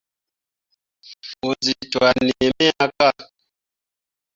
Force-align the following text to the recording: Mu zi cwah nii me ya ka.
Mu 1.41 1.51
zi 1.63 1.73
cwah 1.91 2.13
nii 2.25 2.47
me 2.57 2.65
ya 2.77 2.85
ka. 2.97 3.09